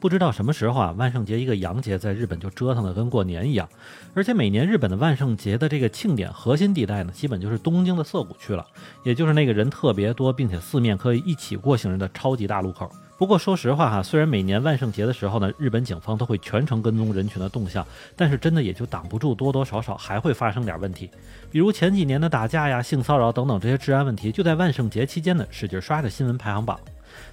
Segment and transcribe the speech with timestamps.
[0.00, 3.68] 不知道什么时候啊，万圣节一个洋节在日本就折腾的跟过年一样。
[4.14, 8.66] 而且每年日本的万圣节的这个庆典核心地带呢，基本就是东京的涩谷区了，
[9.04, 12.90] 也就是那个人特别多，并且四面可以一起过行人的超级大路口。
[13.18, 17.86] 不过说实话哈，虽然每年万圣节的时候呢，日本警方都会全程跟踪人群的动向，
[18.16, 21.10] 但是真的也就挡不住多多少少还会发生点问题，
[21.50, 26.80] 比如前几年的打架呀、性骚扰等等这些治安问题，就在万圣节期间呢使劲刷着新闻排行榜。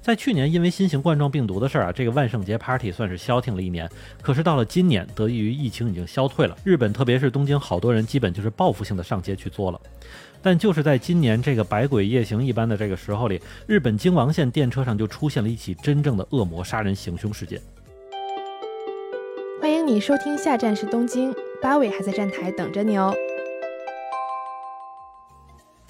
[0.00, 3.86] 在去年因为新型冠状病毒的事儿啊，这个万圣节 party 算是消停了一年。
[4.22, 9.80] 可是到了今年，得益于疫情已经消退了，日本特别是东京，好多人基本就是报复性的上街去做了。
[10.40, 17.60] 但就是在今年这个百鬼夜行一般的这个时候里，日本京王线电车上就出现了一起真正的恶魔杀人行凶事件。
[19.60, 23.12] 欢迎你收听，下站是东京，八尾还在站台等着你哦。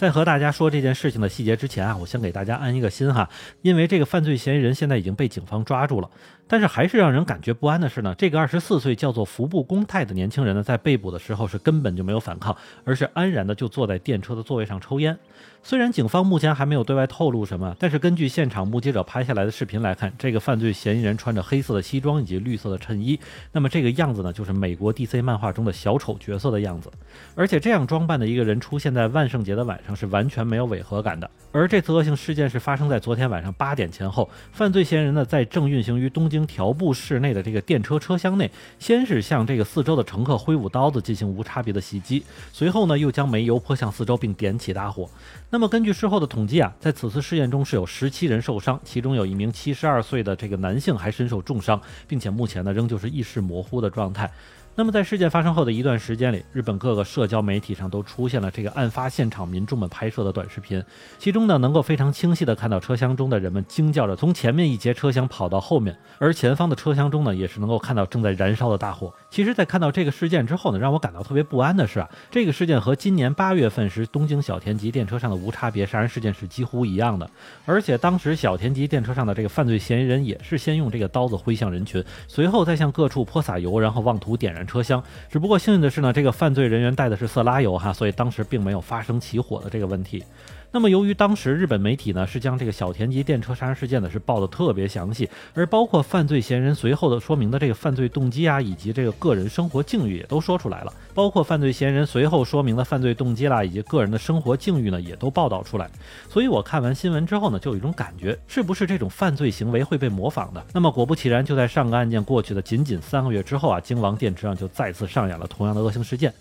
[0.00, 3.28] 在和大家说这件事情的细节之前啊，我先给大家安一个心哈，
[3.60, 6.08] 因为这个犯罪嫌疑人现在已经被警方抓住了。
[6.50, 15.16] 但是还是让人感觉不安的是呢，这个二十四岁叫做服部公泰的年轻人呢，在被捕的时候是根本就没有反抗，而是安然的就坐在电车的座位上抽烟。
[15.62, 23.20] 虽然警方目前还没有对外透露什么，但是根据现场目击者拍下来的视频来看，这个犯罪嫌疑人穿着黑色的西装以及绿色的衬衣，
[23.52, 26.90] 那么这个样子呢，就是美国 DC 漫画中的小丑角色的样子。
[27.36, 31.30] 而且这样装扮的一个人出现在万圣节的晚上是完全没有违和感的。
[31.52, 36.39] 而这次恶性事件是发生在昨天晚上八点前后，犯罪嫌疑人呢在正运行于东京。
[36.46, 45.08] 调布室内的这个电车车厢内，先是向这个四周的乘客挥舞刀子进行无差别的袭击，随后呢又将煤油泼向四周并点起大火。
[45.50, 54.30] 那么根据事后的统计啊，在此次事件中是有十七人受伤，其中有一名七十二岁的这个男性还身受重伤，并且目前呢仍旧是意识模糊的状态。
[54.76, 60.82] 那么在事件发生后的一段时间里，日本各个社交媒体上都出现了这个案发现场民众们拍摄的短视频，
[61.18, 69.12] 其中呢能够非常清晰的看到车厢中的人们惊叫着从前面一节车厢跑到后面，而前方的车厢中呢也是能够看到正在燃烧的大火。
[69.28, 77.28] 其实，在看到这个事件之后呢，让我感到特别不安的是啊，这个事件和今年八月份时东京小田急电车上的无差别杀人事件是几乎一样的，
[77.66, 90.24] 而且当时小田急电车上的这个犯罪嫌疑人也是先用这个刀子挥向人群，随后再向各处泼洒油，然后妄图点燃车厢，只不过幸运的是呢，这个犯罪人员带的是色拉油哈，所以当时并没有发生起火的这个问题。
[90.72, 105.90] 那么，由于当时日本媒体呢是将这个小田急电车杀人事件呢是报的特别详细，而包括犯罪嫌疑人随后的说明的这个犯罪动机啊，以及这个个人生活境遇也都说出来了，包括犯罪嫌疑人随后说明的犯罪动机啦，以及个人的生活境遇呢也都报道出来。
[106.28, 110.64] 所以我看完新闻之后呢，就有一种感觉，是不是这种犯罪行为会被模仿的？
[110.72, 116.32] 那么果不其然，就在上个案件过去的仅仅三个月之后啊，京王电车上就再次上演了同样的恶性事件。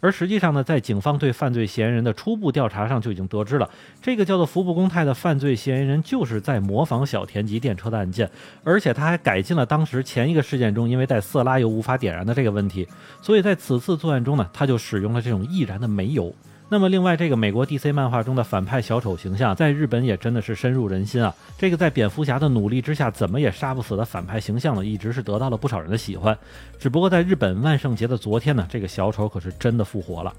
[0.00, 3.68] 而实际上呢，在警方对犯罪嫌疑人的初步调查上，就已经得知了
[4.00, 8.30] 这个叫做服部公泰的犯罪嫌疑人就是在模仿小田急电车的案件，
[8.64, 12.86] 而且他还改进了当时前一个事件中因为带色拉油无法点燃的这个问题，
[13.22, 16.34] 所以在此次作案中呢，他就使用了这种易燃的煤油。
[16.70, 21.34] 那么，另外这个美国 DC 漫画中的反派小丑形象，在日本也真的是深入人心啊！
[21.56, 26.36] 这个在蝙蝠侠的努力之下，怎么也杀不死的反派形象呢，一直是得到了不少人的喜欢。
[26.78, 30.30] 只不过在日本万圣节的昨天呢，这个小丑可是真的复活了。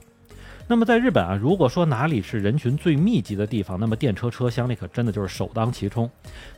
[0.72, 6.08] 那么在日本啊，如果说哪里是人群最密集的地方，那么电车车厢里可真的就是首当其冲。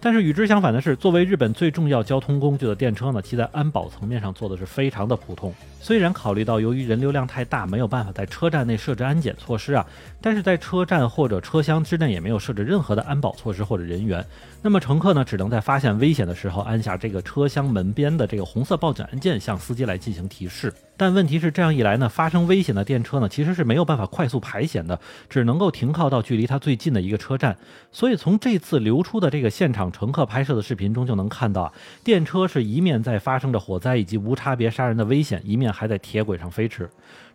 [0.01, 5.53] 但是与之相反的是，作为日本最重要交通工具的电车呢，其在安保层面上做的是非常的普通。
[5.79, 9.87] 虽然考虑到由于人流量太大，没有办法在车站内设置安检措施啊，
[10.19, 14.25] 但是在车站或者车厢之内也没有设置任何的安保措施或者人员。
[14.61, 20.73] 那么乘客呢，只能在发现危险的时候按下这个车厢门边的这个红色报警按键，向司机来进行提示。
[21.01, 27.57] 但问题是，这样一来呢，发生危险的电车呢，其实是没有办法快速排险的，只能够停靠到距离它最近的一个车站。
[27.91, 31.73] 所以从这次流出的这个现场乘客拍摄的视频中就能看到，
[32.03, 36.87] 电车是一面在发生着火灾以及无差别杀人的危险，一面还在铁轨上飞驰。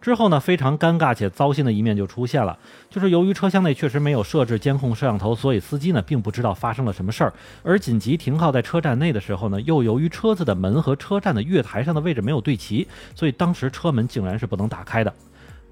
[0.07, 2.57] 之后呢，非常尴尬且糟心的一面就出现了，
[2.89, 7.33] 就是由于车厢内确实没有设置监控摄像头，所以司机呢并不知道发生了什么事儿。
[7.65, 12.87] 而紧急停靠在车站内的时候呢，又由于车子的门和车站的月台上的位置没有对齐，
[13.17, 15.13] 所以当时车门竟然是不能打开的。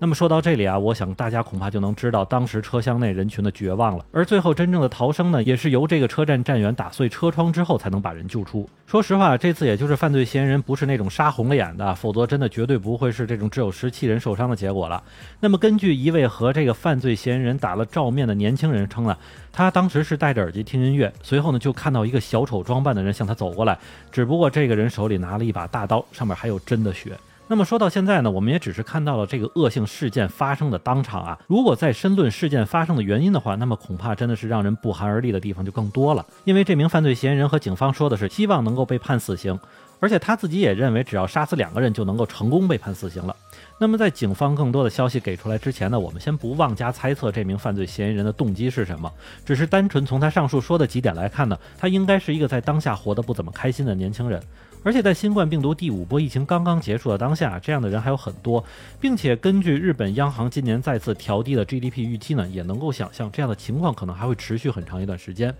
[0.04, 4.04] 那么说到这里啊，我想大家恐怕就能知道当时车厢内人群的绝望了。
[4.12, 8.68] 而最后真正的逃生呢，也是由这个车站站员打碎车窗之后才能把人救出。
[8.86, 15.02] 说实话，这次也就是犯罪嫌疑人不是那种杀红了眼的，否则真的绝对不会是这种只有十七人受伤的结果了。
[15.40, 19.16] 那么根据一位和这个犯罪嫌疑人打了照面的年轻人称呢，
[19.50, 23.78] 他当时是戴着耳机听音乐，随后呢就看到一个小丑装扮的人向他走过来，
[24.12, 27.12] 只不过这个人手里拿了一把大刀，上面还有真的血。
[27.54, 31.38] 那么说到现在呢，我们也只是看到了这个恶性事件发生的当场啊。
[31.46, 36.26] 如果再深论事件发生的原因的话，那么恐怕真的是让人不寒而栗的地方就更多了。
[36.42, 39.56] 因为这名犯罪嫌疑人和警方说的是希望能够被判死刑，
[40.00, 43.36] 而且他自己也认为只要杀死两个人就能够成功被判死刑了。
[43.78, 49.08] 那么在警方更多的消息给出来之前呢，我们先不妄加猜测这名犯罪嫌疑人的动机是什么，
[49.46, 54.42] 只是单纯从他上述说的几点来看呢，他应该是一个在当下活得不怎么开心的年轻人。
[54.84, 58.62] 而且在新冠病毒第五波疫情刚刚结束的当下，这样的人还有很多，
[59.00, 65.52] 并且根据日本央行今年再次调低的 GDP 预期呢，也能够想象这样的情况可能还会持续很长一段时间。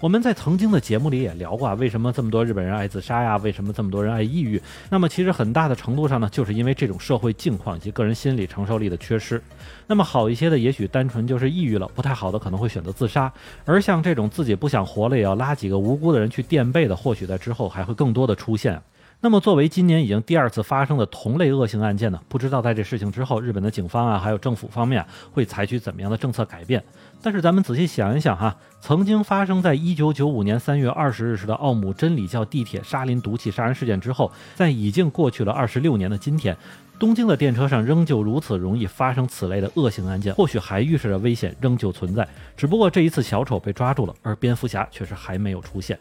[0.00, 3.38] 我们在曾经的节目里也聊过，啊，为什么这么多日本人爱自杀呀？
[3.38, 4.60] 为什么这么多人爱抑郁？
[4.90, 9.40] 那么其实很大的程度上呢，就是因为这种社会境况以及个人心理承受力的缺失。
[9.86, 13.32] 那么好一些的，也许单纯就是抑郁了；不太好的，可能会选择自杀。
[13.64, 18.78] 而像这种自己不想活了，也要拉几个无辜的人去垫背的，或许在之后还会更多的出现。
[19.24, 22.20] 那么，作为今年已经第二次发生的同类恶性案件呢？
[22.28, 26.84] 不知道在这事情之后，日本的警方啊，还有政府方面会采取怎么样的政策改变？
[27.22, 36.54] 但是咱们仔细想一想哈，曾经发生在一九九五年三月二十日时的奥姆真理教地铁沙林毒气杀人事件之后，在已经过去了二十六年的今天，
[36.98, 42.28] 东京的电车上仍旧如此容易发生此类的恶性案件，或许还预示着危险仍旧存在。
[42.58, 45.98] 只不过这一次小丑被抓住了，而蝙蝠侠却是还没有出现。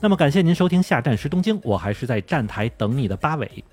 [0.00, 3.64] 那么感谢您收听下站时东京，我还是在站台等你的八尾。